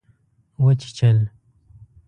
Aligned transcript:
وچیچل 0.63 1.17